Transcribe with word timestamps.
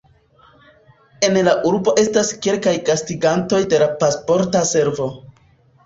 En 1.27 1.37
la 1.49 1.53
urbo 1.73 1.93
estas 2.05 2.33
kelkaj 2.47 2.75
gastigantoj 2.91 3.63
de 3.75 3.85
la 3.87 3.93
Pasporta 4.05 4.69
Servo. 4.77 5.13